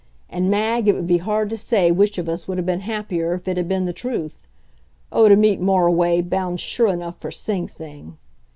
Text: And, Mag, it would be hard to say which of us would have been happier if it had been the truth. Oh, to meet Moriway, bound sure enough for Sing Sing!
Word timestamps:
And, 0.31 0.49
Mag, 0.49 0.87
it 0.87 0.95
would 0.95 1.05
be 1.05 1.19
hard 1.19 1.51
to 1.51 1.55
say 1.55 1.91
which 1.91 2.17
of 2.17 2.27
us 2.27 2.47
would 2.47 2.57
have 2.57 2.65
been 2.65 2.79
happier 2.81 3.35
if 3.35 3.47
it 3.47 3.55
had 3.55 3.67
been 3.69 3.85
the 3.85 3.93
truth. 3.93 4.39
Oh, 5.11 5.29
to 5.29 5.35
meet 5.35 5.61
Moriway, 5.61 6.21
bound 6.27 6.59
sure 6.59 6.87
enough 6.91 7.17
for 7.19 7.29
Sing 7.29 7.67
Sing! 7.67 8.17